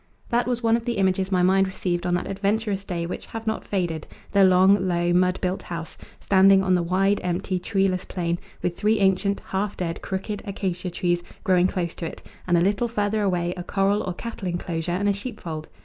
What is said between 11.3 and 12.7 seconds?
growing close to it, and a